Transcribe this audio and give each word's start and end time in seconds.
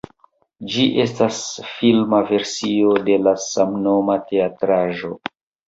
Ĝi 0.75 0.85
estas 1.03 1.41
filma 1.73 2.23
versio 2.33 2.95
de 3.11 3.21
la 3.29 3.37
samnoma 3.47 4.19
teatraĵo. 4.33 5.17